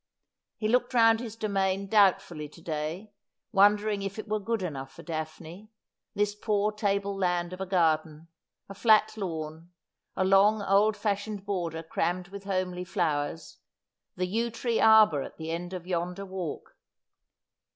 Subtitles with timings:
[0.57, 3.11] He looked round his domain doubtfully to day,
[3.51, 5.69] wondering if it were good enough for Daphne,
[6.15, 8.27] this poor table land of a garden,
[8.67, 9.69] a flat lawn,
[10.15, 13.57] a long old fashioned border crammed with homely flowers,
[14.15, 16.75] the yew tree arbour at the end of yonder walk.